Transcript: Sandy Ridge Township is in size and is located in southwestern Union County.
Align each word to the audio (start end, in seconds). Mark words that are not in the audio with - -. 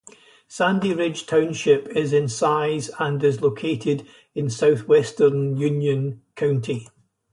Sandy 0.47 0.95
Ridge 0.95 1.27
Township 1.27 1.87
is 1.89 2.11
in 2.11 2.27
size 2.27 2.89
and 2.97 3.23
is 3.23 3.39
located 3.39 4.07
in 4.33 4.49
southwestern 4.49 5.55
Union 5.57 6.23
County. 6.35 6.87